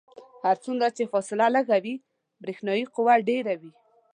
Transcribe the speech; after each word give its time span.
هر 0.45 0.55
څومره 0.63 0.87
چې 0.97 1.09
فاصله 1.13 1.45
لږه 1.55 1.77
وي 1.83 1.95
برېښنايي 2.41 2.85
قوه 2.95 3.15
ډیره 3.29 3.53
وي. 3.61 3.71